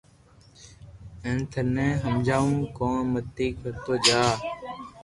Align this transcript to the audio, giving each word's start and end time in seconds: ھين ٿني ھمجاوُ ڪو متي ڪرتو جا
ھين 1.23 1.37
ٿني 1.51 1.87
ھمجاوُ 2.03 2.51
ڪو 2.77 2.89
متي 3.11 3.47
ڪرتو 3.61 3.93
جا 4.05 4.21